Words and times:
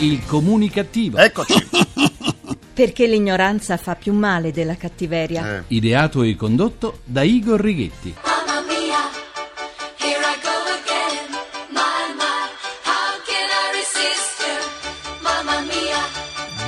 Il 0.00 0.24
comunicativo. 0.24 1.18
Eccoci. 1.18 1.52
Perché 2.72 3.06
l'ignoranza 3.06 3.76
fa 3.76 3.94
più 3.94 4.14
male 4.14 4.50
della 4.50 4.74
cattiveria. 4.74 5.58
Eh, 5.58 5.62
Ideato 5.68 6.22
e 6.22 6.34
condotto 6.36 7.00
da 7.04 7.22
Igor 7.22 7.60
Righetti. 7.60 8.29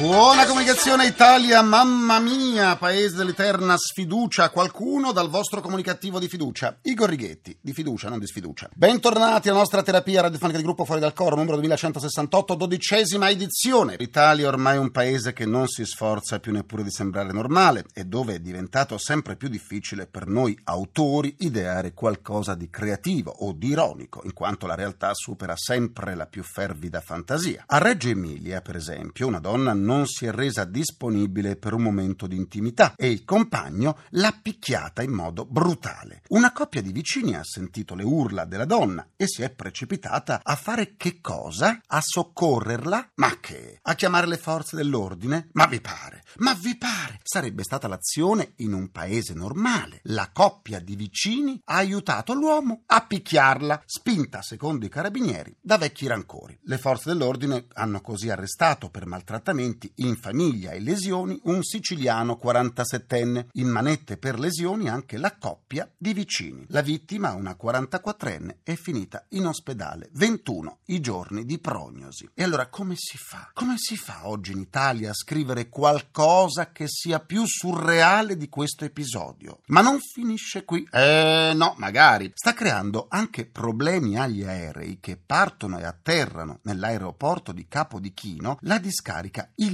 Buona 0.03 0.46
comunicazione 0.46 1.07
Italia, 1.07 1.62
mamma 1.62 2.19
mia, 2.19 2.75
paese 2.75 3.14
dell'eterna 3.14 3.77
sfiducia. 3.77 4.51
Qualcuno 4.51 5.12
dal 5.12 5.30
vostro 5.30 5.61
comunicativo 5.61 6.19
di 6.19 6.27
fiducia. 6.27 6.77
Igor 6.82 7.09
Righetti, 7.09 7.57
di 7.61 7.73
fiducia, 7.73 8.09
non 8.09 8.19
di 8.19 8.27
sfiducia. 8.27 8.69
Bentornati 8.75 9.48
alla 9.48 9.59
nostra 9.59 9.80
terapia 9.80 10.23
radiofonica 10.23 10.59
di 10.59 10.65
gruppo 10.65 10.84
Fuori 10.84 11.01
dal 11.01 11.12
Coro, 11.12 11.37
numero 11.37 11.55
2168, 11.55 12.55
dodicesima 12.57 13.30
edizione. 13.30 13.95
L'Italia 13.97 14.47
è 14.47 14.48
ormai 14.48 14.77
un 14.77 14.91
paese 14.91 15.33
che 15.33 15.47
non 15.47 15.69
si 15.69 15.84
sforza 15.84 16.41
più 16.41 16.50
neppure 16.50 16.83
di 16.83 16.91
sembrare 16.91 17.30
normale 17.30 17.84
e 17.95 18.05
dove 18.05 18.34
è 18.34 18.39
diventato 18.41 18.98
sempre 18.98 19.37
più 19.37 19.48
difficile 19.48 20.06
per 20.06 20.27
noi 20.27 20.59
autori 20.64 21.37
ideare 21.39 21.95
qualcosa 21.95 22.56
di 22.56 22.69
creativo 22.69 23.30
o 23.30 23.53
di 23.53 23.69
ironico, 23.69 24.20
in 24.25 24.33
quanto 24.33 24.66
la 24.66 24.75
realtà 24.75 25.14
supera 25.14 25.55
sempre 25.55 26.16
la 26.16 26.27
più 26.27 26.42
fervida 26.42 27.00
fantasia. 27.00 27.62
A 27.69 27.78
Reggio 27.78 28.09
Emilia, 28.09 28.61
per 28.62 28.75
esempio, 28.75 29.28
una 29.28 29.39
donna 29.39 29.73
non 29.73 29.91
si 30.06 30.27
è 30.27 30.32
resa 30.32 30.64
disponibile 30.64 31.56
per 31.56 31.74
un 31.74 31.82
momento 31.82 32.27
di 32.27 32.37
intimità 32.37 32.95
e 32.96 33.10
il 33.10 33.24
compagno 33.24 33.98
l'ha 34.10 34.37
picchiata 34.41 35.02
in 35.02 35.12
modo 35.12 35.45
brutale. 35.45 36.23
Una 36.28 36.52
coppia 36.52 36.80
di 36.80 36.92
vicini 36.92 37.34
ha 37.34 37.45
sentito 37.45 37.95
le 37.95 38.02
urla 38.02 38.45
della 38.45 38.64
donna 38.64 39.06
e 39.16 39.27
si 39.27 39.42
è 39.42 39.50
precipitata 39.50 40.41
a 40.42 40.56
fare 40.56 40.95
che 40.97 41.20
cosa? 41.20 41.80
A 41.86 42.00
soccorrerla? 42.00 43.10
Ma 43.16 43.38
che? 43.38 43.78
A 43.83 43.95
chiamare 43.95 44.27
le 44.27 44.38
forze 44.38 44.77
dell'ordine? 44.77 45.48
Ma 45.52 45.67
vi 45.67 45.80
pare? 45.80 46.22
Ma 46.39 46.55
vi 46.55 46.77
pare? 46.77 47.20
Sarebbe 47.22 47.62
stata 47.62 47.89
l'azione 47.89 48.55
in 48.56 48.72
un 48.72 48.91
paese 48.91 49.34
normale. 49.34 50.00
La 50.05 50.30
coppia 50.33 50.80
di 50.80 50.97
vicini 50.97 51.61
ha 51.67 51.77
aiutato 51.77 52.33
l'uomo 52.33 52.83
a 52.86 53.05
picchiarla, 53.05 53.83
spinta, 53.84 54.42
secondo 54.42 54.86
i 54.86 54.89
carabinieri, 54.89 55.56
da 55.61 55.77
vecchi 55.77 56.06
rancori. 56.06 56.58
Le 56.62 56.78
forze 56.78 57.11
dell'ordine 57.11 57.67
hanno 57.74 58.00
così 58.00 58.30
arrestato 58.30 58.89
per 58.89 59.06
maltrattamenti 59.06 59.81
in 59.97 60.16
famiglia 60.16 60.70
e 60.70 60.80
lesioni 60.80 61.38
un 61.44 61.62
siciliano 61.62 62.38
47enne, 62.42 63.47
in 63.52 63.69
manette 63.69 64.16
per 64.16 64.39
lesioni 64.39 64.89
anche 64.89 65.16
la 65.19 65.36
coppia 65.36 65.91
di 65.97 66.12
vicini. 66.12 66.64
La 66.69 66.83
vittima, 66.83 67.33
una 67.33 67.56
44enne, 67.61 68.56
è 68.62 68.74
finita 68.74 69.24
in 69.30 69.47
ospedale 69.47 70.08
21 70.12 70.78
i 70.86 71.00
giorni 71.00 71.44
di 71.44 71.58
prognosi. 71.58 72.28
E 72.34 72.42
allora 72.42 72.69
come 72.69 72.94
si 72.97 73.16
fa? 73.16 73.50
Come 73.52 73.74
si 73.77 73.97
fa 73.97 74.28
oggi 74.28 74.52
in 74.52 74.61
Italia 74.61 75.11
a 75.11 75.14
scrivere 75.14 75.69
qualcosa 75.69 76.70
che 76.72 76.84
sia 76.86 77.20
più 77.20 77.44
surreale 77.46 78.36
di 78.36 78.48
questo 78.48 78.84
episodio? 78.84 79.61
Ma 79.67 79.80
non 79.80 79.98
finisce 80.00 80.64
qui. 80.64 80.86
Eh 80.91 81.52
no, 81.55 81.74
magari. 81.78 82.30
Sta 82.34 82.55
creando 82.55 83.06
anche 83.08 83.46
problemi 83.46 84.19
agli 84.19 84.44
aerei 84.44 84.98
che 85.00 85.17
partono 85.17 85.78
e 85.78 85.84
atterrano 85.84 86.61
nell'aeroporto 86.62 87.52
di 87.52 87.67
Capodichino 87.69 88.58
la 88.62 88.78
discarica 88.78 89.50
illegale 89.56 89.72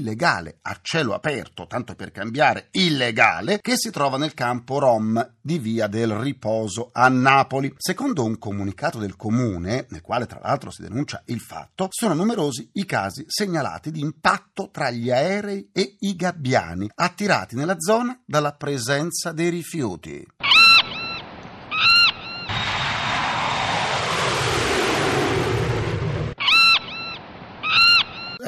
a 0.63 0.79
cielo 0.83 1.15
aperto, 1.15 1.67
tanto 1.67 1.95
per 1.95 2.11
cambiare 2.11 2.69
illegale, 2.73 3.59
che 3.61 3.77
si 3.77 3.91
trova 3.91 4.17
nel 4.17 4.35
campo 4.35 4.79
Rom 4.79 5.35
di 5.41 5.59
Via 5.59 5.87
del 5.87 6.15
Riposo 6.15 6.91
a 6.93 7.09
Napoli. 7.09 7.73
Secondo 7.77 8.25
un 8.25 8.39
comunicato 8.39 8.99
del 8.99 9.17
comune, 9.17 9.87
nel 9.91 10.01
quale 10.01 10.27
tra 10.27 10.41
l'altro 10.43 10.71
si 10.71 10.83
denuncia 10.83 11.23
il 11.27 11.41
fatto, 11.41 11.89
sono 11.91 12.15
numerosi 12.15 12.69
i 12.75 12.85
casi 12.85 13.25
segnalati 13.27 13.91
di 13.91 14.01
impatto 14.01 14.71
tra 14.71 14.91
gli 14.91 15.11
aerei 15.11 15.71
e 15.73 15.97
i 16.01 16.15
gabbiani 16.15 16.91
attirati 16.95 17.57
nella 17.57 17.79
zona 17.79 18.21
dalla 18.25 18.55
presenza 18.55 19.33
dei 19.33 19.51
rifiuti. 19.51 20.27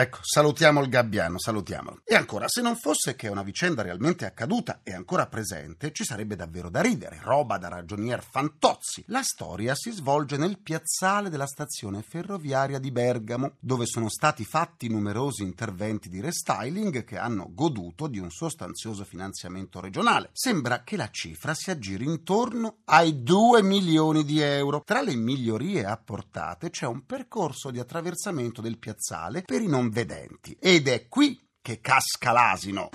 Ecco, 0.00 0.20
salutiamo 0.22 0.80
il 0.80 0.88
gabbiano, 0.88 1.38
salutiamolo. 1.38 2.00
E 2.04 2.14
ancora, 2.14 2.48
se 2.48 2.62
non 2.62 2.74
fosse 2.74 3.16
che 3.16 3.26
è 3.26 3.30
una 3.30 3.42
vicenda 3.42 3.82
realmente 3.82 4.24
accaduta 4.24 4.80
e 4.82 4.94
ancora 4.94 5.26
presente, 5.26 5.92
ci 5.92 6.04
sarebbe 6.04 6.36
davvero 6.36 6.70
da 6.70 6.80
ridere, 6.80 7.20
roba 7.22 7.58
da 7.58 7.68
ragionier 7.68 8.22
fantozzi. 8.22 9.04
La 9.08 9.20
storia 9.22 9.74
si 9.74 9.90
svolge 9.90 10.38
nel 10.38 10.58
piazzale 10.58 11.28
della 11.28 11.46
stazione 11.46 12.00
ferroviaria 12.00 12.78
di 12.78 12.90
Bergamo, 12.90 13.56
dove 13.60 13.84
sono 13.84 14.08
stati 14.08 14.46
fatti 14.46 14.88
numerosi 14.88 15.42
interventi 15.42 16.08
di 16.08 16.22
restyling 16.22 17.04
che 17.04 17.18
hanno 17.18 17.50
goduto 17.50 18.06
di 18.06 18.18
un 18.18 18.30
sostanzioso 18.30 19.04
finanziamento 19.04 19.80
regionale. 19.80 20.30
Sembra 20.32 20.82
che 20.82 20.96
la 20.96 21.10
cifra 21.10 21.52
si 21.52 21.70
aggiri 21.70 22.06
intorno 22.06 22.78
ai 22.86 23.22
2 23.22 23.62
milioni 23.62 24.24
di 24.24 24.40
euro. 24.40 24.80
Tra 24.82 25.02
le 25.02 25.14
migliorie 25.14 25.84
apportate 25.84 26.70
c'è 26.70 26.86
un 26.86 27.04
percorso 27.04 27.70
di 27.70 27.78
attraversamento 27.78 28.62
del 28.62 28.78
piazzale 28.78 29.42
per 29.42 29.60
i 29.60 29.66
non 29.66 29.88
vedenti. 29.90 30.56
Ed 30.58 30.88
è 30.88 31.08
qui 31.08 31.38
che 31.62 31.80
casca 31.80 32.32
l'asino. 32.32 32.88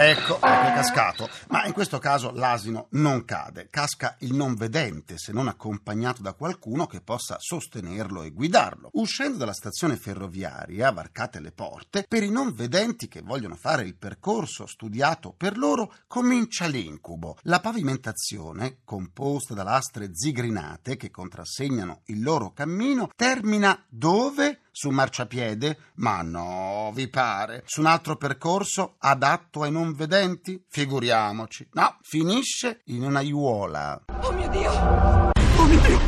Ecco, 0.00 0.36
ecco 0.36 0.36
è 0.40 0.72
cascato. 0.74 1.28
Ma 1.48 1.66
in 1.66 1.72
questo 1.72 1.98
caso 1.98 2.30
l'asino 2.32 2.86
non 2.92 3.24
cade, 3.24 3.68
casca 3.68 4.16
il 4.20 4.34
non 4.34 4.54
vedente 4.54 5.18
se 5.18 5.32
non 5.32 5.48
accompagnato 5.48 6.22
da 6.22 6.32
qualcuno 6.32 6.86
che 6.86 7.00
possa 7.00 7.36
sostenerlo 7.38 8.22
e 8.22 8.30
guidarlo. 8.30 8.90
Uscendo 8.92 9.38
dalla 9.38 9.52
stazione 9.52 9.96
ferroviaria, 9.96 10.90
varcate 10.92 11.40
le 11.40 11.52
porte, 11.52 12.06
per 12.08 12.22
i 12.22 12.30
non 12.30 12.54
vedenti 12.54 13.08
che 13.08 13.22
vogliono 13.22 13.56
fare 13.56 13.82
il 13.82 13.96
percorso 13.96 14.66
studiato 14.66 15.34
per 15.36 15.58
loro, 15.58 15.92
comincia 16.06 16.66
l'incubo. 16.66 17.36
La 17.42 17.60
pavimentazione, 17.60 18.78
composta 18.84 19.52
da 19.52 19.64
lastre 19.64 20.10
zigrinate 20.14 20.96
che 20.96 21.10
contrassegnano 21.10 22.02
il 22.06 22.22
loro 22.22 22.52
cammino, 22.52 23.10
termina 23.14 23.84
dove? 23.88 24.60
Su 24.70 24.90
marciapiede? 24.90 25.78
Ma 25.96 26.22
no, 26.22 26.90
vi 26.94 27.08
pare? 27.08 27.62
Su 27.66 27.80
un 27.80 27.86
altro 27.86 28.16
percorso 28.16 28.96
adatto 28.98 29.62
ai 29.62 29.72
non 29.72 29.92
vedenti? 29.92 30.62
Figuriamoci. 30.68 31.68
No, 31.72 31.96
finisce 32.02 32.82
in 32.86 33.02
una 33.02 33.18
aiuola. 33.18 34.04
Oh 34.22 34.32
mio 34.32 34.48
Dio. 34.48 34.70
Oh 34.70 35.64
mio 35.64 35.80
Dio, 35.80 35.98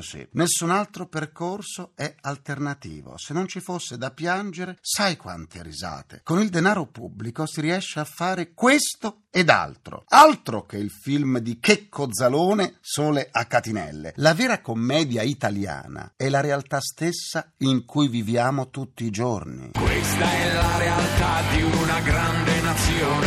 sì. 0.00 0.26
Nessun 0.32 0.70
altro 0.70 1.06
percorso 1.06 1.92
è 1.94 2.14
alternativo. 2.20 3.16
Se 3.16 3.32
non 3.32 3.46
ci 3.46 3.60
fosse 3.60 3.96
da 3.96 4.10
piangere, 4.10 4.78
sai 4.80 5.16
quante 5.16 5.62
risate. 5.62 6.20
Con 6.22 6.40
il 6.40 6.50
denaro 6.50 6.86
pubblico 6.86 7.46
si 7.46 7.60
riesce 7.60 8.00
a 8.00 8.04
fare 8.04 8.52
questo 8.52 9.22
ed 9.30 9.50
altro. 9.50 10.04
Altro 10.08 10.64
che 10.64 10.78
il 10.78 10.90
film 10.90 11.38
di 11.38 11.58
Checco 11.60 12.08
Zalone, 12.10 12.78
Sole 12.80 13.28
a 13.30 13.44
Catinelle. 13.44 14.14
La 14.16 14.34
vera 14.34 14.60
commedia 14.60 15.22
italiana 15.22 16.12
è 16.16 16.28
la 16.28 16.40
realtà 16.40 16.80
stessa 16.80 17.52
in 17.58 17.84
cui 17.84 18.08
viviamo 18.08 18.70
tutti 18.70 19.04
i 19.04 19.10
giorni. 19.10 19.72
Questa 19.72 20.32
è 20.32 20.52
la 20.54 20.78
realtà 20.78 21.42
di 21.54 21.62
una 21.62 22.00
grande 22.00 22.55
nazione. 22.66 23.26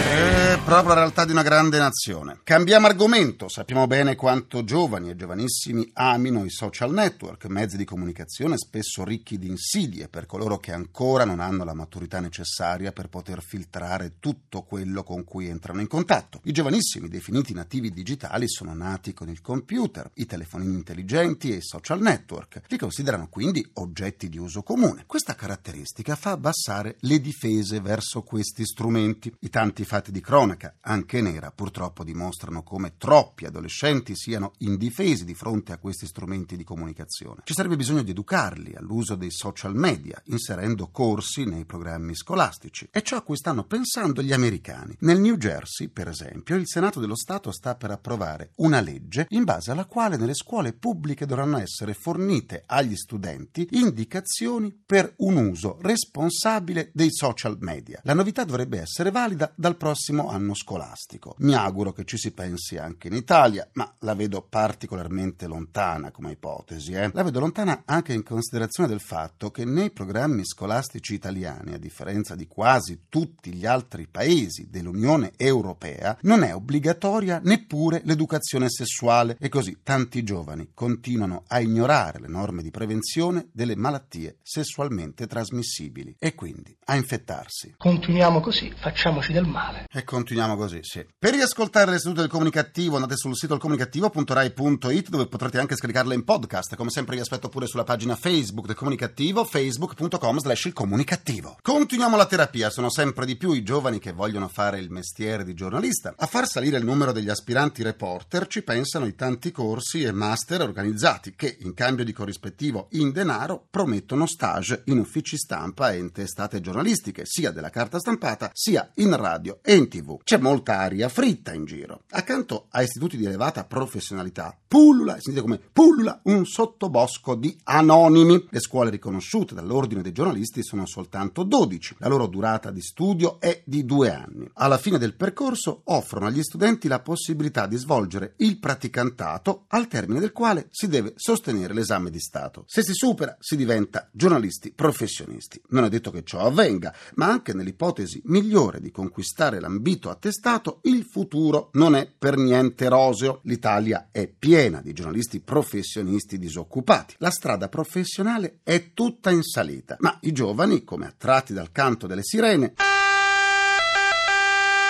È 0.53 0.59
proprio 0.65 0.89
la 0.89 0.99
realtà 0.99 1.23
di 1.23 1.31
una 1.31 1.43
grande 1.43 1.77
nazione. 1.79 2.41
Cambiamo 2.43 2.87
argomento. 2.87 3.47
Sappiamo 3.47 3.87
bene 3.87 4.15
quanto 4.15 4.65
giovani 4.65 5.09
e 5.09 5.15
giovanissimi 5.15 5.89
amino 5.93 6.43
i 6.43 6.49
social 6.49 6.91
network, 6.91 7.45
mezzi 7.45 7.77
di 7.77 7.85
comunicazione 7.85 8.57
spesso 8.57 9.05
ricchi 9.05 9.37
di 9.37 9.47
insidie 9.47 10.09
per 10.09 10.25
coloro 10.25 10.57
che 10.57 10.73
ancora 10.73 11.23
non 11.23 11.39
hanno 11.39 11.63
la 11.63 11.73
maturità 11.73 12.19
necessaria 12.19 12.91
per 12.91 13.07
poter 13.07 13.41
filtrare 13.41 14.15
tutto 14.19 14.63
quello 14.63 15.03
con 15.03 15.23
cui 15.23 15.47
entrano 15.47 15.79
in 15.79 15.87
contatto. 15.87 16.41
I 16.43 16.51
giovanissimi, 16.51 17.07
definiti 17.07 17.53
nativi 17.53 17.93
digitali, 17.93 18.49
sono 18.49 18.73
nati 18.73 19.13
con 19.13 19.29
il 19.29 19.39
computer, 19.39 20.11
i 20.15 20.25
telefonini 20.25 20.73
intelligenti 20.73 21.53
e 21.53 21.57
i 21.57 21.63
social 21.63 22.01
network. 22.01 22.63
Li 22.67 22.77
considerano 22.77 23.29
quindi 23.29 23.65
oggetti 23.75 24.27
di 24.27 24.37
uso 24.37 24.63
comune. 24.63 25.03
Questa 25.05 25.33
caratteristica 25.33 26.17
fa 26.17 26.31
abbassare 26.31 26.97
le 27.01 27.21
difese 27.21 27.79
verso 27.79 28.21
questi 28.21 28.65
strumenti. 28.65 29.27
I 29.39 29.49
tanti 29.49 29.85
fatti 29.85 30.11
di 30.11 30.21
cronaca, 30.21 30.75
anche 30.81 31.21
nera, 31.21 31.51
purtroppo 31.51 32.03
dimostrano 32.03 32.63
come 32.63 32.97
troppi 32.97 33.45
adolescenti 33.45 34.15
siano 34.15 34.53
indifesi 34.59 35.25
di 35.25 35.33
fronte 35.33 35.71
a 35.71 35.77
questi 35.77 36.05
strumenti 36.05 36.55
di 36.55 36.63
comunicazione. 36.63 37.41
Ci 37.43 37.53
sarebbe 37.53 37.75
bisogno 37.75 38.01
di 38.01 38.11
educarli 38.11 38.75
all'uso 38.75 39.15
dei 39.15 39.31
social 39.31 39.75
media, 39.75 40.21
inserendo 40.25 40.89
corsi 40.89 41.45
nei 41.45 41.65
programmi 41.65 42.15
scolastici. 42.15 42.87
È 42.91 43.01
ciò 43.01 43.17
a 43.17 43.21
cui 43.21 43.37
stanno 43.37 43.63
pensando 43.63 44.21
gli 44.21 44.33
americani. 44.33 44.95
Nel 45.01 45.19
New 45.19 45.37
Jersey, 45.37 45.87
per 45.89 46.07
esempio, 46.07 46.55
il 46.55 46.67
Senato 46.67 46.99
dello 46.99 47.15
Stato 47.15 47.51
sta 47.51 47.75
per 47.75 47.91
approvare 47.91 48.51
una 48.55 48.79
legge 48.81 49.27
in 49.29 49.43
base 49.43 49.71
alla 49.71 49.85
quale 49.85 50.17
nelle 50.17 50.33
scuole 50.33 50.73
pubbliche 50.73 51.25
dovranno 51.25 51.57
essere 51.57 51.93
fornite 51.93 52.63
agli 52.65 52.95
studenti 52.95 53.67
indicazioni 53.71 54.77
per 54.85 55.13
un 55.17 55.37
uso 55.37 55.77
responsabile 55.81 56.91
dei 56.93 57.11
social 57.11 57.57
media. 57.59 57.99
La 58.03 58.13
novità 58.13 58.43
dovrebbe 58.43 58.79
essere 58.79 59.11
valida 59.11 59.18
dal 59.55 59.75
prossimo 59.75 60.29
anno 60.29 60.53
scolastico. 60.53 61.35
Mi 61.39 61.53
auguro 61.53 61.91
che 61.91 62.05
ci 62.05 62.17
si 62.17 62.31
pensi 62.31 62.77
anche 62.77 63.07
in 63.07 63.15
Italia, 63.15 63.67
ma 63.73 63.93
la 63.99 64.15
vedo 64.15 64.41
particolarmente 64.41 65.47
lontana 65.47 66.11
come 66.11 66.31
ipotesi, 66.31 66.93
eh. 66.93 67.09
La 67.13 67.23
vedo 67.23 67.39
lontana 67.39 67.83
anche 67.85 68.13
in 68.13 68.23
considerazione 68.23 68.89
del 68.89 69.01
fatto 69.01 69.51
che 69.51 69.65
nei 69.65 69.91
programmi 69.91 70.45
scolastici 70.45 71.13
italiani, 71.13 71.73
a 71.73 71.77
differenza 71.77 72.35
di 72.35 72.47
quasi 72.47 73.05
tutti 73.09 73.53
gli 73.53 73.65
altri 73.65 74.07
paesi 74.07 74.69
dell'Unione 74.69 75.33
Europea, 75.35 76.17
non 76.21 76.43
è 76.43 76.55
obbligatoria 76.55 77.41
neppure 77.43 78.01
l'educazione 78.05 78.69
sessuale 78.69 79.35
e 79.39 79.49
così 79.49 79.79
tanti 79.83 80.23
giovani 80.23 80.71
continuano 80.73 81.43
a 81.47 81.59
ignorare 81.59 82.19
le 82.19 82.27
norme 82.27 82.61
di 82.61 82.71
prevenzione 82.71 83.47
delle 83.51 83.75
malattie 83.75 84.37
sessualmente 84.41 85.27
trasmissibili 85.27 86.15
e 86.17 86.35
quindi 86.35 86.75
a 86.85 86.95
infettarsi. 86.95 87.75
Continuiamo 87.77 88.39
così, 88.39 88.73
facciamoci 89.09 89.33
del 89.33 89.45
male. 89.45 89.85
E 89.91 90.03
continuiamo 90.03 90.55
così, 90.55 90.79
sì. 90.81 91.05
Per 91.17 91.33
riascoltare 91.33 91.91
le 91.91 91.99
sedute 91.99 92.21
del 92.21 92.29
comunicativo 92.29 92.95
andate 92.95 93.17
sul 93.17 93.35
sito 93.35 93.55
ilcomunicativo.rai.it 93.55 95.09
dove 95.09 95.27
potrete 95.27 95.59
anche 95.59 95.75
scaricarle 95.75 96.13
in 96.13 96.23
podcast. 96.23 96.75
Come 96.75 96.89
sempre 96.89 97.15
vi 97.15 97.21
aspetto 97.21 97.49
pure 97.49 97.65
sulla 97.65 97.83
pagina 97.83 98.15
Facebook 98.15 98.67
del 98.67 98.75
comunicativo, 98.75 99.43
facebook.com 99.43 100.39
slash 100.39 100.65
il 100.65 100.73
comunicativo. 100.73 101.57
Continuiamo 101.61 102.15
la 102.15 102.25
terapia, 102.25 102.69
sono 102.69 102.89
sempre 102.89 103.25
di 103.25 103.35
più 103.35 103.51
i 103.53 103.63
giovani 103.63 103.99
che 103.99 104.11
vogliono 104.11 104.47
fare 104.47 104.79
il 104.79 104.91
mestiere 104.91 105.43
di 105.43 105.53
giornalista. 105.53 106.13
A 106.15 106.25
far 106.27 106.47
salire 106.47 106.77
il 106.77 106.85
numero 106.85 107.11
degli 107.11 107.29
aspiranti 107.29 107.83
reporter 107.83 108.47
ci 108.47 108.61
pensano 108.61 109.05
i 109.05 109.15
tanti 109.15 109.51
corsi 109.51 110.03
e 110.03 110.11
master 110.11 110.61
organizzati 110.61 111.33
che, 111.35 111.57
in 111.61 111.73
cambio 111.73 112.05
di 112.05 112.13
corrispettivo 112.13 112.87
in 112.91 113.11
denaro, 113.11 113.65
promettono 113.69 114.27
stage 114.27 114.83
in 114.85 114.99
uffici 114.99 115.37
stampa 115.37 115.91
e 115.91 115.97
in 115.97 116.11
testate 116.11 116.61
giornalistiche, 116.61 117.23
sia 117.25 117.51
della 117.51 117.69
carta 117.69 117.99
stampata 117.99 118.51
sia 118.53 118.91
in 118.99 119.15
radio 119.15 119.59
e 119.61 119.75
in 119.75 119.89
tv. 119.89 120.19
C'è 120.23 120.37
molta 120.37 120.79
aria 120.79 121.09
fritta 121.09 121.53
in 121.53 121.65
giro. 121.65 122.03
Accanto 122.11 122.67
a 122.69 122.81
istituti 122.81 123.17
di 123.17 123.25
elevata 123.25 123.65
professionalità, 123.65 124.57
pullula, 124.67 125.13
sentite 125.13 125.41
come 125.41 125.59
pullula, 125.59 126.21
un 126.23 126.45
sottobosco 126.45 127.35
di 127.35 127.57
anonimi. 127.63 128.47
Le 128.49 128.59
scuole 128.59 128.89
riconosciute 128.89 129.55
dall'Ordine 129.55 130.01
dei 130.01 130.11
giornalisti 130.11 130.63
sono 130.63 130.85
soltanto 130.85 131.43
12. 131.43 131.95
La 131.99 132.07
loro 132.07 132.27
durata 132.27 132.71
di 132.71 132.81
studio 132.81 133.39
è 133.39 133.61
di 133.65 133.85
due 133.85 134.13
anni. 134.13 134.49
Alla 134.53 134.77
fine 134.77 134.97
del 134.97 135.15
percorso 135.15 135.81
offrono 135.85 136.27
agli 136.27 136.43
studenti 136.43 136.87
la 136.87 136.99
possibilità 136.99 137.67
di 137.67 137.77
svolgere 137.77 138.33
il 138.37 138.59
praticantato, 138.59 139.65
al 139.69 139.87
termine 139.87 140.19
del 140.19 140.31
quale 140.31 140.67
si 140.71 140.87
deve 140.87 141.13
sostenere 141.15 141.73
l'esame 141.73 142.09
di 142.09 142.19
Stato. 142.19 142.63
Se 142.67 142.83
si 142.83 142.93
supera, 142.93 143.35
si 143.39 143.55
diventa 143.55 144.09
giornalisti 144.11 144.71
professionisti. 144.71 145.61
Non 145.69 145.85
è 145.85 145.89
detto 145.89 146.11
che 146.11 146.23
ciò 146.23 146.39
avvenga, 146.39 146.93
ma 147.15 147.27
anche 147.27 147.53
nell'ipotesi 147.53 148.21
migliore 148.25 148.79
di 148.89 148.91
conquistare 148.91 149.59
l'ambito 149.59 150.09
attestato, 150.09 150.79
il 150.83 151.05
futuro 151.05 151.69
non 151.73 151.95
è 151.95 152.09
per 152.17 152.37
niente 152.37 152.89
roseo. 152.89 153.39
L'Italia 153.43 154.09
è 154.11 154.27
piena 154.27 154.81
di 154.81 154.93
giornalisti 154.93 155.39
professionisti 155.39 156.39
disoccupati. 156.39 157.15
La 157.19 157.29
strada 157.29 157.69
professionale 157.69 158.59
è 158.63 158.93
tutta 158.93 159.29
in 159.29 159.43
salita, 159.43 159.95
ma 159.99 160.17
i 160.21 160.31
giovani, 160.31 160.83
come 160.83 161.05
attratti 161.05 161.53
dal 161.53 161.71
canto 161.71 162.07
delle 162.07 162.23
sirene, 162.23 162.73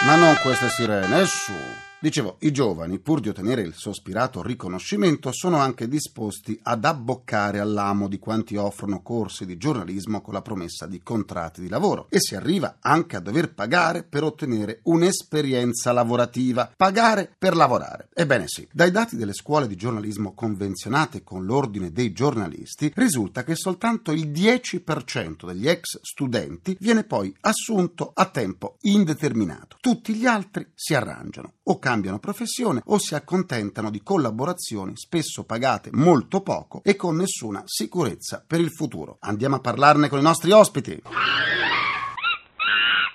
ma 0.06 0.16
non 0.16 0.36
queste 0.42 0.70
sirene, 0.70 1.26
su. 1.26 1.89
Dicevo, 2.02 2.38
i 2.40 2.54
giovani, 2.54 2.98
pur 3.00 3.20
di 3.20 3.28
ottenere 3.28 3.62
il 3.62 3.74
sospirato 3.76 4.42
riconoscimento, 4.42 5.34
sono 5.34 5.58
anche 5.58 5.90
disposti 5.90 6.58
ad 6.64 6.86
abboccare 6.86 7.60
all'amo 7.60 8.08
di 8.08 8.20
quanti 8.20 8.56
offrono 8.56 9.02
corsi 9.02 9.46
di 9.46 9.58
giornalismo 9.58 10.22
con 10.22 10.34
la 10.34 10.42
promessa 10.42 10.86
di 10.86 11.02
contratti 11.04 11.60
di 11.60 11.68
lavoro 11.68 12.08
e 12.10 12.22
si 12.22 12.36
arriva 12.36 12.78
anche 12.80 13.18
a 13.18 13.20
dover 13.20 13.54
pagare 13.54 14.04
per 14.04 14.24
ottenere 14.24 14.80
un'esperienza 14.84 15.92
lavorativa. 15.92 16.72
Pagare 16.74 17.36
per 17.38 17.54
lavorare. 17.54 18.08
Ebbene 18.14 18.46
sì, 18.48 18.66
dai 18.72 18.92
dati 18.92 19.18
delle 19.18 19.34
scuole 19.34 19.68
di 19.68 19.76
giornalismo 19.76 20.34
convenzionate 20.34 21.22
con 21.22 21.44
l'ordine 21.44 21.92
dei 21.92 22.14
giornalisti 22.14 22.94
risulta 22.96 23.44
che 23.44 23.56
soltanto 23.56 24.14
il 24.14 24.32
10% 24.32 25.46
degli 25.48 25.68
ex 25.68 26.00
studenti 26.02 26.78
viene 26.80 27.04
poi 27.04 27.36
assunto 27.42 28.12
a 28.14 28.24
tempo 28.28 28.78
indeterminato. 28.84 29.76
Tutti 29.82 30.14
gli 30.14 30.26
altri 30.26 30.66
si 30.74 30.94
arrangiano 30.94 31.56
o 31.64 31.78
cambiano 31.90 32.20
professione 32.20 32.84
o 32.86 33.00
si 33.00 33.16
accontentano 33.16 33.90
di 33.90 34.04
collaborazioni 34.04 34.96
spesso 34.96 35.44
pagate 35.44 35.90
molto 35.94 36.42
poco 36.42 36.82
e 36.84 36.96
con 36.96 37.16
nessuna 37.16 37.64
sicurezza 37.66 38.44
per 38.46 38.60
il 38.60 38.70
futuro. 38.70 39.18
Andiamo 39.22 39.56
a 39.56 39.60
parlarne 39.60 40.08
con 40.08 40.20
i 40.20 40.22
nostri 40.22 40.52
ospiti. 40.52 41.02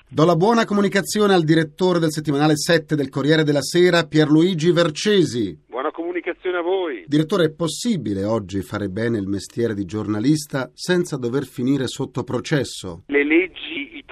Do 0.09 0.25
la 0.25 0.35
buona 0.35 0.65
comunicazione 0.65 1.35
al 1.35 1.45
direttore 1.45 2.01
del 2.01 2.11
settimanale 2.11 2.57
7 2.57 2.97
del 2.97 3.11
Corriere 3.11 3.45
della 3.45 3.63
Sera, 3.63 4.07
Pierluigi 4.07 4.73
Vercesi. 4.73 5.57
Buona 5.69 5.93
comunicazione 5.93 6.59
a 6.59 6.63
voi. 6.63 7.05
Direttore, 7.07 7.47
è 7.47 7.51
possibile 7.51 8.25
oggi 8.25 8.63
fare 8.63 8.89
bene 8.89 9.19
il 9.19 9.29
mestiere 9.29 9.75
di 9.75 9.85
giornalista 9.85 10.71
senza 10.75 11.17
dover 11.17 11.47
finire 11.47 11.87
sotto 11.87 12.25
processo? 12.25 13.03
Le 13.07 13.25
leggi 13.25 13.44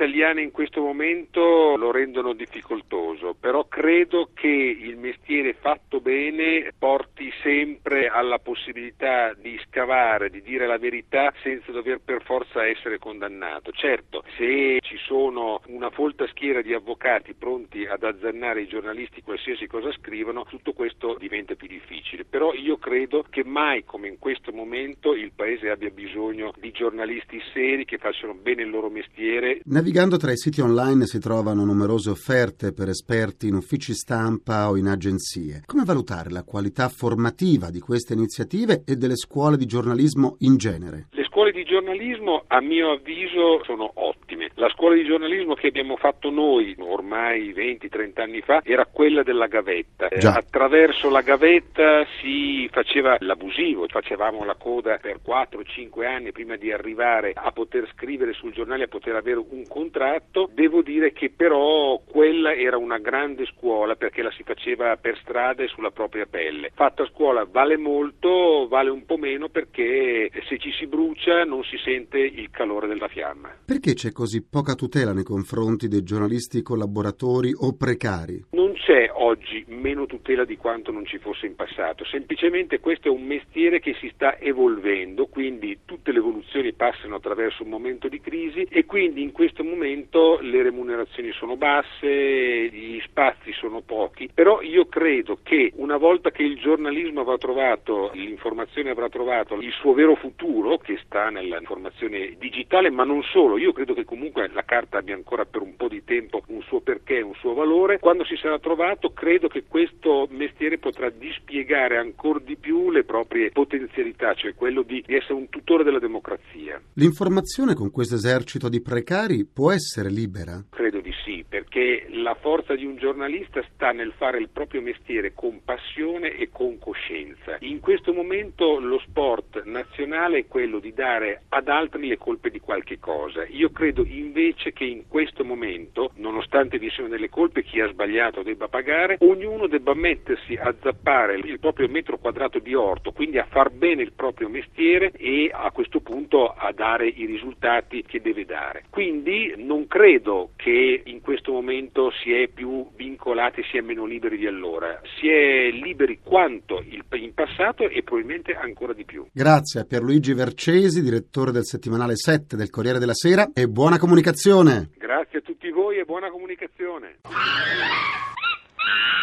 italiane 0.03 0.43
in 0.43 0.51
questo 0.51 0.81
momento 0.81 1.77
lo 1.77 1.93
rendono 1.93 2.33
difficoltoso, 2.33 3.37
però 3.39 3.67
credo 3.69 4.31
che 4.35 4.49
il 4.49 4.97
mestiere 4.97 5.55
fatto 5.55 6.01
bene 6.01 6.73
porti 6.77 7.12
sempre 7.43 8.09
alla 8.09 8.39
possibilità 8.39 9.35
di 9.35 9.61
scavare, 9.67 10.31
di 10.31 10.43
dire 10.43 10.67
la 10.67 10.79
verità 10.79 11.33
senza 11.43 11.73
dover 11.73 12.01
per 12.05 12.23
forza 12.25 12.67
essere 12.67 12.99
condannato. 12.99 13.71
Certo, 13.73 14.25
se 14.37 14.79
ci 14.81 14.97
sono 15.07 15.61
una 15.67 15.91
folta 15.91 16.27
schiera 16.29 16.63
di 16.63 16.73
avvocati 16.73 17.35
pronti 17.35 17.85
ad 17.85 18.03
azzannare 18.03 18.63
i 18.63 18.67
giornalisti 18.67 19.23
qualsiasi 19.23 19.67
cosa 19.67 19.93
scrivono, 19.93 20.45
tutto 20.45 20.73
questo 20.73 21.17
diventa 21.19 21.55
più 21.55 21.69
difficile. 21.69 22.25
Però 22.25 22.53
io 22.55 22.77
credo 22.77 23.25
che 23.29 23.45
mai 23.45 23.85
come 23.85 24.09
in 24.09 24.19
questo 24.19 24.53
momento 24.53 25.15
il 25.15 25.33
Paese 25.35 25.71
abbia 25.71 25.91
bisogno 25.91 26.53
di 26.59 26.71
giornalisti 26.71 27.41
seri 27.53 27.85
che 27.85 27.99
facciano 27.99 28.35
bene 28.35 28.63
il 28.63 28.71
loro 28.71 28.89
mestiere. 28.89 29.61
Navigando 29.65 30.17
tra 30.17 30.33
i 30.33 30.37
siti 30.37 30.61
online 30.61 31.07
si 31.07 31.19
trovano 31.19 31.65
numerose 31.65 32.11
offerte 32.11 32.73
per 32.73 32.89
esperti 32.89 33.49
in 33.49 33.55
uffici 33.55 33.95
stampa 33.95 34.69
o 34.69 34.77
in 34.77 34.87
agenzie. 34.87 35.63
Come 35.67 35.85
valutare 35.85 36.31
la 36.31 36.43
qualità 36.43 36.89
formativa 37.12 37.69
di 37.70 37.81
queste 37.81 38.14
iniziative 38.14 38.85
e 38.87 38.97
delle 38.97 39.17
scuole 39.17 39.59
di 39.59 39.67
giornalismo 39.67 40.37
in 40.38 40.56
genere? 40.56 41.09
Le 41.11 41.25
scuole 41.25 41.53
di 41.53 41.62
giornalismo 41.64 42.44
a 42.47 42.61
mio 42.62 42.93
avviso 42.93 43.62
sono 43.64 43.91
ottime. 43.94 44.22
La 44.62 44.69
scuola 44.69 44.94
di 44.94 45.03
giornalismo 45.03 45.55
che 45.55 45.67
abbiamo 45.67 45.97
fatto 45.97 46.31
noi 46.31 46.76
ormai 46.79 47.53
20-30 47.53 48.20
anni 48.20 48.43
fa 48.43 48.61
era 48.62 48.87
quella 48.87 49.25
della 49.25 49.49
gavetta. 49.49 50.06
Già. 50.17 50.35
attraverso 50.35 51.11
la 51.11 51.23
gavetta 51.23 52.06
si 52.20 52.69
faceva 52.70 53.17
l'abusivo, 53.19 53.88
facevamo 53.88 54.44
la 54.44 54.55
coda 54.55 54.99
per 54.99 55.19
4-5 55.26 56.06
anni 56.06 56.31
prima 56.31 56.55
di 56.55 56.70
arrivare 56.70 57.32
a 57.35 57.50
poter 57.50 57.88
scrivere 57.93 58.34
sul 58.34 58.53
giornale, 58.53 58.84
a 58.84 58.87
poter 58.87 59.17
avere 59.17 59.43
un 59.44 59.67
contratto. 59.67 60.48
Devo 60.53 60.81
dire 60.82 61.13
che 61.13 61.31
però 61.31 62.01
quella 62.06 62.55
era 62.55 62.77
una 62.77 62.98
grande 62.98 63.46
scuola 63.46 63.96
perché 63.96 64.22
la 64.22 64.31
si 64.31 64.44
faceva 64.44 64.96
per 64.96 65.19
strada 65.22 65.65
e 65.65 65.67
sulla 65.67 65.91
propria 65.91 66.27
pelle. 66.27 66.70
Fatta 66.72 67.03
a 67.03 67.06
scuola 67.06 67.44
vale 67.51 67.77
molto, 67.77 68.69
vale 68.69 68.91
un 68.91 69.05
po' 69.06 69.17
meno 69.17 69.48
perché 69.48 70.31
se 70.48 70.56
ci 70.58 70.70
si 70.70 70.87
brucia 70.87 71.43
non 71.43 71.65
si 71.65 71.79
sente 71.79 72.19
il 72.19 72.48
calore 72.51 72.87
della 72.87 73.08
fiamma. 73.08 73.53
Perché 73.65 73.94
c'è 73.94 74.13
così 74.13 74.51
poca 74.53 74.75
tutela 74.75 75.15
nei 75.15 75.25
confronti 75.25 75.89
dei 75.89 76.03
giornalisti 76.03 76.61
collaboratori 76.61 77.55
o 77.56 77.75
precari? 77.75 78.44
Non 78.51 78.75
c'è 78.75 79.11
oggi 79.15 79.65
meno 79.69 80.05
tutela 80.05 80.44
di 80.44 80.59
quanto 80.59 80.93
non 80.93 81.06
ci 81.06 81.17
fosse 81.17 81.47
in 81.47 81.55
passato, 81.55 82.05
semplicemente 82.05 82.79
questo 82.79 83.09
è 83.09 83.11
un 83.11 83.25
mestiere 83.25 83.81
che 83.81 83.94
si 83.99 84.11
sta 84.13 84.39
evolvendo, 84.39 85.25
quindi 85.25 85.79
tutte 85.87 86.13
le 86.13 86.19
evoluzioni 86.19 86.75
passano 86.75 87.15
attraverso 87.15 87.63
un 87.63 87.71
momento 87.71 88.09
di 88.09 88.21
crisi 88.21 88.67
e 88.69 88.85
quindi 88.85 89.23
in 89.23 89.32
questo 89.32 89.65
momento 89.65 90.39
le 90.43 90.63
remunerazioni 90.63 91.32
sono 91.32 91.56
basse, 91.56 92.69
gli 92.69 93.01
spazi 93.06 93.53
sono 93.55 93.81
pochi, 93.81 94.29
però 94.35 94.61
io 94.61 94.85
credo 94.85 95.39
che 95.43 95.73
una 95.77 95.97
volta 95.97 96.31
che 96.31 96.43
il 96.43 96.59
giornalismo 96.59 97.23
avrà 97.23 97.39
trovato, 97.39 98.11
l'informazione 98.13 98.91
avrà 98.91 99.09
trovato 99.09 99.55
il 99.55 99.73
suo 99.73 99.94
vero 99.94 100.15
futuro, 100.15 100.77
che 100.77 100.99
sta 101.06 101.31
nell'informazione 101.31 102.37
digitale, 102.39 102.91
ma 102.91 103.05
non 103.05 103.23
solo, 103.23 103.56
io 103.56 103.73
credo 103.73 103.94
che 103.94 104.05
comunque 104.05 104.42
la 104.53 104.65
carta 104.65 104.99
abbia 104.99 105.15
ancora 105.15 105.44
per 105.44 105.63
un 105.63 105.77
po' 105.77 105.89
di 105.89 106.03
tempo 106.05 106.43
un 106.49 106.63
suo 106.63 106.81
perché, 106.81 107.20
un 107.20 107.34
suo 107.34 107.55
valore, 107.55 107.99
quando 107.99 108.25
si 108.25 108.37
sarà 108.37 108.58
trovato 108.58 109.11
credo 109.11 109.49
che 109.49 109.65
questo 109.67 110.27
mestiere 110.31 110.79
potrà 110.79 111.11
dispiegare 111.11 111.99
ancora 111.99 112.41
di 112.41 112.56
più 112.56 112.91
le 112.91 113.05
proprie 113.05 113.51
potenzialità, 113.51 114.34
cioè 114.34 114.55
quello 114.55 114.82
di, 114.82 115.03
di 115.06 115.15
essere 115.15 115.34
un 115.34 115.49
tutore 115.49 115.84
della 115.84 115.99
democrazia. 115.99 116.81
L'informazione 116.94 117.75
con 117.75 117.91
questo 117.91 118.15
esercito 118.15 118.69
di 118.69 118.81
precari 118.81 119.46
può 119.46 119.72
essere 119.72 120.11
libera? 120.11 120.65
Credo 120.70 121.01
di 121.01 121.13
sì, 121.25 121.44
perché 121.49 122.06
la 122.22 122.34
forza 122.34 122.74
di 122.74 122.86
un 122.86 122.96
giornalista 122.96 123.62
sta 123.74 123.91
nel 123.91 124.12
fare 124.17 124.38
il 124.38 124.48
proprio 124.48 124.81
mestiere 124.81 125.32
con 125.34 125.62
passione 125.64 126.36
e 126.36 126.48
con 126.50 126.79
coscienza. 126.79 127.56
In 127.60 127.81
questo 127.81 128.12
momento 128.12 128.79
lo 128.79 128.98
sport 129.00 129.64
nazionale 129.64 130.38
è 130.38 130.46
quello 130.46 130.79
di 130.79 130.94
dare 130.94 131.43
ad 131.48 131.69
altri 131.69 132.06
le 132.06 132.17
colpe 132.17 132.50
di 132.50 132.60
qualche 132.60 132.98
cosa. 132.98 133.44
Io 133.48 133.70
credo 133.70 134.05
invece 134.06 134.72
che 134.72 134.84
in 134.84 135.08
questo 135.08 135.44
momento, 135.44 136.12
nonostante 136.17 136.79
vi 136.79 136.91
siano 136.91 137.08
delle 137.08 137.29
colpe, 137.29 137.64
chi 137.64 137.81
ha 137.81 137.88
sbagliato 137.88 138.43
debba 138.43 138.69
pagare, 138.69 139.17
ognuno 139.20 139.67
debba 139.67 139.94
mettersi 139.94 140.55
a 140.55 140.72
zappare 140.81 141.36
il 141.36 141.58
proprio 141.58 141.88
metro 141.88 142.19
quadrato 142.19 142.60
di 142.60 142.74
orto, 142.74 143.10
quindi 143.10 143.38
a 143.38 143.46
far 143.50 143.70
bene 143.70 144.02
il 144.02 144.12
proprio 144.12 144.48
mestiere 144.48 145.10
e 145.17 145.50
a 145.52 145.70
questo 145.72 146.00
punto 146.00 146.48
a 146.48 146.72
dare 146.72 147.08
i 147.08 147.26
risultati 147.26 148.05
che 148.05 148.20
deve 148.20 148.44
dare. 148.44 148.84
Quindi 148.91 149.55
non 149.56 149.88
credo 149.88 150.50
che 150.56 151.02
in 151.05 151.20
questo 151.20 151.52
momento 151.52 152.10
si 152.23 152.33
è 152.33 152.49
più 152.49 152.89
vincolati, 152.97 153.63
si 153.71 153.77
è 153.77 153.81
meno 153.81 154.05
liberi 154.05 154.37
di 154.37 154.47
allora, 154.47 155.01
si 155.19 155.29
è 155.29 155.71
liberi 155.71 156.19
quanto 156.23 156.79
il- 156.89 157.05
in 157.13 157.35
passato 157.35 157.89
e 157.89 158.03
probabilmente 158.03 158.53
ancora 158.53 158.93
di 158.93 159.05
più. 159.05 159.27
Grazie 159.33 159.81
a 159.81 159.85
Pierluigi 159.85 160.35
Vercesi, 160.35 161.03
direttore 161.03 161.53
del 161.53 161.65
settimanale 161.65 162.17
7 162.17 162.57
del 162.57 162.71
Corriere 162.71 162.99
della 162.99 163.15
Sera 163.15 163.51
e 163.55 163.67
buona 163.69 163.99
comunicazione. 163.99 164.91
Grazie 164.97 165.39
a 165.39 165.43
tutti 165.43 165.71
voi 165.71 165.99
e 165.99 166.05
buona 166.05 166.31
comunicazione. 166.31 167.19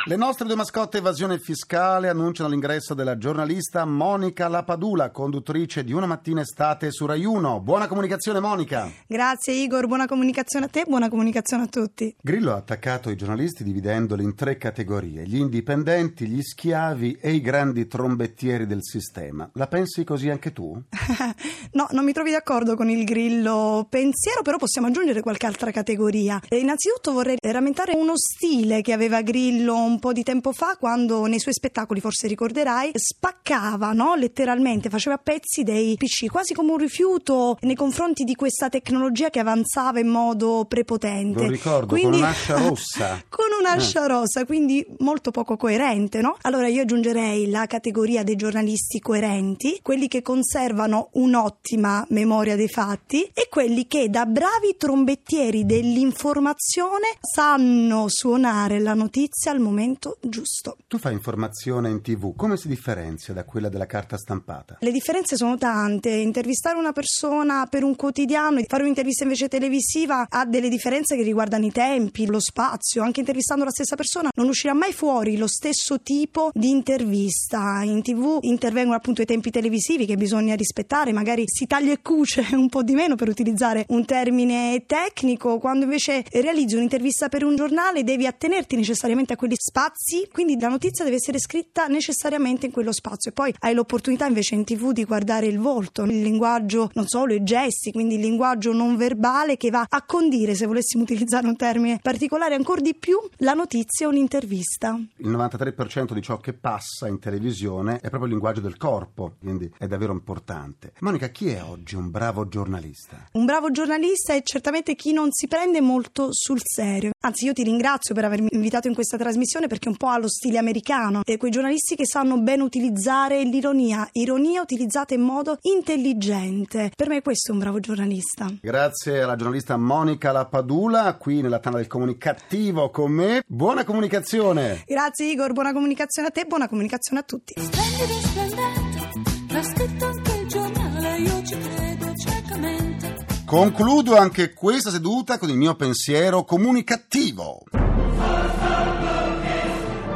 Le 0.10 0.16
nostre 0.16 0.48
due 0.48 0.56
mascotte 0.56 0.98
evasione 0.98 1.38
fiscale 1.38 2.10
annunciano 2.10 2.50
l'ingresso 2.50 2.96
della 2.96 3.18
giornalista 3.18 3.86
Monica 3.86 4.48
Lapadula, 4.48 5.12
conduttrice 5.12 5.84
di 5.84 5.92
Una 5.92 6.08
mattina 6.08 6.42
estate 6.42 6.90
su 6.90 7.06
Rai 7.06 7.26
1. 7.26 7.60
Buona 7.60 7.86
comunicazione 7.86 8.40
Monica. 8.40 8.90
Grazie 9.06 9.54
Igor, 9.54 9.86
buona 9.88 10.08
comunicazione 10.08 10.66
a 10.66 10.70
te, 10.70 10.86
buona 10.88 11.10
comunicazione 11.10 11.64
a 11.64 11.68
tutti. 11.68 12.16
Grillo 12.22 12.54
ha 12.54 12.56
attaccato 12.56 13.12
i 13.12 13.18
giornalisti 13.18 13.64
dividendoli 13.64 14.24
in 14.24 14.34
tre 14.34 14.58
categorie, 14.58 15.28
gli 15.28 15.38
indipendenti, 15.38 16.28
gli 16.28 16.42
schiavi 16.42 17.20
e 17.22 17.34
i 17.34 17.42
grandi 17.42 17.86
trombettieri 17.86 18.66
del 18.66 18.82
sistema. 18.82 19.48
La 19.54 19.68
pensi 19.68 20.04
così 20.06 20.30
anche 20.30 20.54
tu? 20.54 20.82
No, 21.72 21.88
non 21.92 22.04
mi 22.04 22.14
trovi 22.14 22.32
d'accordo 22.32 22.76
con 22.76 22.90
il 22.90 23.04
grillo 23.04 23.86
pensiero, 23.88 24.42
però 24.42 24.58
possiamo 24.58 24.88
aggiungere 24.88 25.22
qualche 25.22 25.46
altra 25.46 25.70
categoria. 25.70 26.42
E 26.50 26.58
innanzitutto 26.58 27.14
vorrei 27.14 27.38
rammentare 27.40 27.94
uno 27.96 28.14
stile 28.16 28.82
che 28.82 28.92
aveva 28.92 29.22
Grillo 29.22 29.49
un 29.58 30.00
po' 30.00 30.14
di 30.14 30.24
tempo 30.24 30.52
fa, 30.52 30.78
quando 30.80 31.26
nei 31.26 31.40
suoi 31.40 31.54
spettacoli, 31.54 32.00
forse 32.00 32.28
ricorderai, 32.28 32.92
spaccava, 32.94 33.92
no? 33.94 34.16
letteralmente, 34.16 34.90
faceva 34.90 35.16
a 35.16 35.20
pezzi 35.20 35.64
dei 35.64 35.96
PC, 35.96 36.28
quasi 36.28 36.54
come 36.54 36.72
un 36.72 36.78
rifiuto 36.78 37.58
nei 37.62 37.76
confronti 37.76 38.24
di 38.24 38.36
questa 38.36 38.70
tecnologia 38.70 39.30
che 39.30 39.40
avanzava 39.40 40.00
in 40.00 40.08
modo 40.08 40.66
prepotente. 40.68 41.44
Lo 41.44 41.50
ricordo, 41.50 41.96
con 41.96 42.14
un'ascia 42.14 42.58
rossa. 42.68 43.24
con 43.30 43.46
un'ascia 43.60 44.06
rossa, 44.06 44.46
quindi 44.46 44.86
molto 45.00 45.32
poco 45.32 45.58
coerente, 45.58 46.22
no? 46.22 46.38
Allora 46.42 46.68
io 46.68 46.82
aggiungerei 46.82 47.50
la 47.50 47.66
categoria 47.66 48.24
dei 48.24 48.36
giornalisti 48.36 49.00
coerenti, 49.00 49.80
quelli 49.82 50.08
che 50.08 50.22
conservano 50.22 51.10
un'ottima 51.14 52.06
memoria 52.10 52.56
dei 52.56 52.70
fatti 52.70 53.24
e 53.34 53.48
quelli 53.50 53.88
che 53.88 54.10
da 54.10 54.26
bravi 54.26 54.76
trombettieri 54.78 55.66
dell'informazione 55.66 57.18
sanno 57.20 58.06
suonare 58.08 58.80
la 58.80 58.94
notizia 58.94 59.39
al 59.48 59.60
momento 59.60 60.18
giusto. 60.22 60.76
Tu 60.88 60.98
fai 60.98 61.14
informazione 61.14 61.90
in 61.90 62.02
tv, 62.02 62.36
come 62.36 62.58
si 62.58 62.68
differenzia 62.68 63.34
da 63.34 63.46
quella 63.46 63.70
della 63.70 63.86
carta 63.86 64.18
stampata? 64.18 64.78
Le 64.82 64.92
differenze 64.92 65.38
sono 65.38 65.58
tante, 65.58 66.10
intervistare 66.10 66.78
una 66.78 66.92
persona 66.92 67.68
per 67.68 67.84
un 67.84 67.96
quotidiano 67.96 68.60
e 68.60 68.66
fare 68.68 68.84
un'intervista 68.84 69.24
invece 69.24 69.48
televisiva 69.48 70.26
ha 70.28 70.46
delle 70.46 70.68
differenze 70.68 71.16
che 71.16 71.24
riguardano 71.24 71.66
i 71.66 71.72
tempi, 71.72 72.26
lo 72.26 72.42
spazio, 72.42 73.04
anche 73.04 73.22
intervistando 73.22 73.64
la 73.64 73.72
stessa 73.72 73.96
persona 73.96 74.30
non 74.36 74.48
uscirà 74.48 74.74
mai 74.74 74.94
fuori 74.94 75.38
lo 75.38 75.48
stesso 75.48 76.02
tipo 76.02 76.50
di 76.54 76.70
intervista. 76.70 77.82
In 77.84 78.02
tv 78.02 78.40
intervengono 78.42 78.96
appunto 78.96 79.22
i 79.22 79.26
tempi 79.26 79.52
televisivi 79.52 80.06
che 80.06 80.16
bisogna 80.16 80.56
rispettare, 80.56 81.14
magari 81.14 81.44
si 81.46 81.68
taglia 81.68 81.94
e 81.94 82.02
cuce 82.02 82.46
un 82.54 82.70
po' 82.70 82.84
di 82.84 82.94
meno 82.94 83.16
per 83.16 83.30
utilizzare 83.30 83.86
un 83.90 84.06
termine 84.06 84.84
tecnico, 84.86 85.60
quando 85.60 85.86
invece 85.86 86.26
realizzi 86.32 86.76
un'intervista 86.76 87.30
per 87.30 87.44
un 87.44 87.56
giornale 87.56 88.04
devi 88.04 88.26
attenerti 88.26 88.76
necessariamente 88.76 89.29
a 89.34 89.36
quegli 89.36 89.56
spazi, 89.58 90.28
quindi 90.32 90.60
la 90.60 90.68
notizia 90.68 91.04
deve 91.04 91.18
essere 91.18 91.40
scritta 91.40 91.88
necessariamente 91.88 92.66
in 92.66 92.72
quello 92.72 92.92
spazio 92.92 93.32
e 93.32 93.34
poi 93.34 93.54
hai 93.60 93.74
l'opportunità 93.74 94.26
invece 94.26 94.56
in 94.56 94.64
tv 94.64 94.92
di 94.92 95.04
guardare 95.04 95.46
il 95.46 95.60
volto, 95.60 96.04
il 96.04 96.22
linguaggio, 96.22 96.90
non 96.94 97.08
solo 97.08 97.34
i 97.34 97.44
gesti, 97.44 97.92
quindi 97.92 98.16
il 98.16 98.22
linguaggio 98.22 98.74
non 98.74 98.96
verbale 98.96 99.58
che 99.58 99.70
va 99.70 99.86
a 99.88 100.04
condire, 100.04 100.56
se 100.56 100.66
volessimo 100.66 101.04
utilizzare 101.04 101.48
un 101.48 101.56
termine 101.56 102.00
particolare, 102.02 102.56
ancora 102.56 102.82
di 102.82 102.96
più 102.96 103.18
la 103.38 103.54
notizia 103.54 104.08
o 104.08 104.10
un'intervista. 104.10 105.00
Il 105.18 105.30
93% 105.30 106.14
di 106.14 106.22
ciò 106.22 106.38
che 106.38 106.54
passa 106.54 107.08
in 107.08 107.20
televisione 107.20 107.96
è 107.98 108.10
proprio 108.10 108.26
il 108.26 108.32
linguaggio 108.32 108.62
del 108.62 108.78
corpo, 108.78 109.36
quindi 109.40 109.72
è 109.78 109.88
davvero 109.88 110.14
importante. 110.14 110.94
Monica, 111.00 111.28
chi 111.30 111.50
è 111.50 111.64
oggi 111.64 111.96
un 111.96 112.10
bravo 112.10 112.48
giornalista? 112.48 113.28
Un 113.34 113.46
bravo 113.46 113.72
giornalista 113.72 114.34
è 114.34 114.42
certamente 114.44 114.96
chi 114.96 115.14
non 115.14 115.32
si 115.32 115.48
prende 115.48 115.82
molto 115.82 116.30
sul 116.32 116.62
serio. 116.64 117.12
Anzi, 117.22 117.46
io 117.46 117.54
ti 117.54 117.64
ringrazio 117.64 118.14
per 118.14 118.26
avermi 118.26 118.50
invitato 118.52 118.88
in 118.88 118.94
questa 118.94 119.18
trasmissione 119.20 119.68
perché 119.68 119.90
un 119.90 119.98
po' 119.98 120.08
ha 120.08 120.18
lo 120.18 120.28
stile 120.28 120.58
americano. 120.58 121.22
E 121.24 121.38
quei 121.38 121.52
giornalisti 121.52 121.96
che 121.96 122.08
sanno 122.08 122.40
ben 122.40 122.62
utilizzare 122.62 123.44
l'ironia, 123.44 124.08
ironia 124.14 124.62
utilizzata 124.62 125.14
in 125.14 125.22
modo 125.22 125.58
intelligente. 125.62 126.92
Per 126.96 127.08
me 127.08 127.22
questo 127.22 127.52
è 127.52 127.54
un 127.54 127.60
bravo 127.60 127.80
giornalista. 127.80 128.48
Grazie 128.62 129.22
alla 129.22 129.36
giornalista 129.36 129.78
Monica 129.78 130.32
Lapadula, 130.32 131.14
qui 131.16 131.42
nella 131.42 131.60
tana 131.60 131.78
del 131.78 131.88
comunicativo 131.88 132.90
con 132.90 133.12
me. 133.12 133.44
Buona 133.46 133.84
comunicazione! 133.84 134.84
Grazie 134.86 135.32
Igor, 135.32 135.54
buona 135.54 135.74
comunicazione 135.74 136.30
a 136.30 136.32
te, 136.32 136.46
buona 136.46 136.68
comunicazione 136.68 137.20
a 137.20 137.24
tutti. 137.24 137.54
Splendido 137.58 138.18
e 138.18 138.22
splendente, 138.22 139.54
l'ha 139.54 139.64
scritto 139.64 140.06
anche 140.06 140.36
il 140.36 140.48
giornale, 140.48 141.18
io 141.20 141.44
ci 141.44 141.58
credo 141.58 142.14
ciecamente. 142.16 143.26
Concludo 143.46 144.16
anche 144.16 144.54
questa 144.54 144.92
seduta 144.92 145.38
con 145.38 145.50
il 145.50 145.56
mio 145.56 145.76
pensiero 145.76 146.44
comunicativo. 146.44 147.64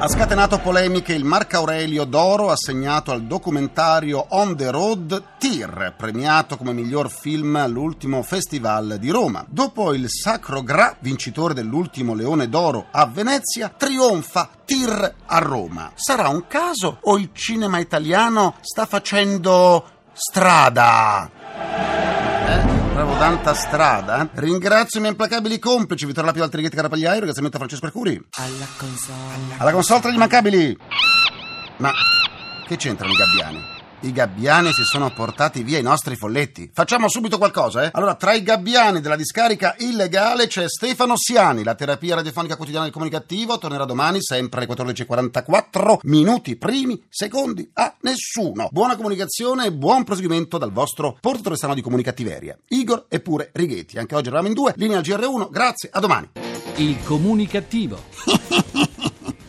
Ha 0.03 0.09
scatenato 0.09 0.59
polemiche 0.59 1.13
il 1.13 1.23
Marco 1.23 1.55
Aurelio 1.55 2.03
d'Oro 2.03 2.51
assegnato 2.51 3.13
al 3.13 3.23
documentario 3.23 4.25
On 4.31 4.53
the 4.53 4.69
Road 4.69 5.37
Tir, 5.37 5.93
premiato 5.95 6.57
come 6.57 6.73
miglior 6.73 7.09
film 7.09 7.55
all'ultimo 7.55 8.21
Festival 8.21 8.97
di 8.99 9.09
Roma. 9.09 9.45
Dopo 9.47 9.93
il 9.93 10.09
Sacro 10.09 10.61
Gra, 10.61 10.97
vincitore 10.99 11.53
dell'ultimo 11.53 12.15
Leone 12.15 12.49
d'Oro 12.49 12.87
a 12.91 13.05
Venezia, 13.05 13.69
trionfa 13.69 14.49
Tir 14.65 15.15
a 15.25 15.37
Roma. 15.37 15.93
Sarà 15.95 16.27
un 16.27 16.47
caso 16.47 16.97
o 16.99 17.17
il 17.17 17.29
cinema 17.31 17.79
italiano 17.79 18.55
sta 18.59 18.85
facendo 18.85 19.85
strada? 20.11 21.31
Eh? 22.45 22.82
Bravo 22.93 23.17
tanta 23.17 23.55
strada. 23.55 24.29
Ringrazio 24.33 24.99
i 24.99 25.01
miei 25.01 25.13
implacabili 25.13 25.57
complici 25.57 26.05
Vittorio 26.05 26.29
Lapio 26.29 26.43
Altrighetti 26.43 26.75
Carapagliaio, 26.75 27.15
ringraziamento 27.15 27.57
a 27.57 27.59
Francesco 27.59 27.87
Arcuri. 27.87 28.23
Alla 28.33 28.67
console. 28.77 29.57
Alla 29.57 29.71
console 29.71 29.99
tra 29.99 30.11
gli 30.11 30.15
immancabili. 30.15 30.77
Ma 31.77 31.91
che 32.67 32.75
c'entrano 32.75 33.11
i 33.11 33.15
gabbiani? 33.15 33.72
I 34.03 34.11
gabbiani 34.11 34.73
si 34.73 34.83
sono 34.83 35.13
portati 35.13 35.63
via 35.63 35.79
i 35.79 35.81
nostri 35.81 36.17
folletti. 36.17 36.69
Facciamo 36.73 37.07
subito 37.07 37.37
qualcosa, 37.37 37.83
eh? 37.83 37.89
Allora, 37.93 38.15
tra 38.15 38.33
i 38.33 38.43
gabbiani 38.43 38.99
della 38.99 39.15
discarica 39.15 39.75
illegale 39.77 40.47
c'è 40.47 40.67
Stefano 40.67 41.13
Siani. 41.15 41.63
La 41.63 41.73
terapia 41.73 42.15
radiofonica 42.15 42.57
quotidiana 42.57 42.83
del 42.83 42.93
comunicativo 42.93 43.57
tornerà 43.57 43.85
domani, 43.85 44.21
sempre 44.21 44.65
alle 44.65 44.73
14.44. 44.73 45.99
Minuti 46.03 46.57
primi, 46.57 47.01
secondi 47.07 47.69
a 47.75 47.95
nessuno. 48.01 48.67
Buona 48.71 48.97
comunicazione 48.97 49.67
e 49.67 49.71
buon 49.71 50.03
proseguimento 50.03 50.57
dal 50.57 50.73
vostro 50.73 51.17
portatore 51.21 51.55
strano 51.55 51.73
di 51.73 51.81
comunicattiveria. 51.81 52.57
Igor 52.67 53.05
e 53.07 53.21
pure 53.21 53.51
Righetti. 53.53 53.97
Anche 53.99 54.15
oggi 54.15 54.27
eravamo 54.27 54.49
in 54.49 54.53
due. 54.53 54.73
Linea 54.75 54.97
al 54.97 55.03
GR1. 55.03 55.49
Grazie, 55.49 55.89
a 55.93 56.01
domani. 56.01 56.29
Il 56.75 57.01
comunicativo. 57.05 58.01